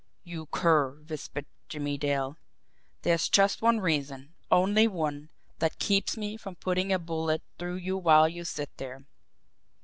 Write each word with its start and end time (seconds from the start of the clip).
"You 0.23 0.47
cur!" 0.47 0.99
whispered 1.03 1.45
Jimmie 1.69 1.99
Dale. 1.99 2.35
"There's 3.03 3.29
just 3.29 3.61
one 3.61 3.79
reason, 3.79 4.33
only 4.49 4.87
one, 4.87 5.29
that 5.59 5.77
keeps 5.77 6.17
me 6.17 6.37
from 6.37 6.55
putting 6.55 6.91
a 6.91 6.97
bullet 6.97 7.43
through 7.59 7.75
you 7.75 7.99
while 7.99 8.27
you 8.27 8.43
sit 8.43 8.71
there. 8.77 9.05